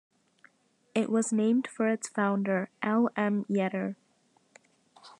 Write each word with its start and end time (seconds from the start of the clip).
It 0.95 1.11
was 1.11 1.31
named 1.31 1.67
for 1.67 1.87
its 1.87 2.09
founder, 2.09 2.71
L. 2.81 3.11
M. 3.15 3.45
Yetter. 3.47 3.95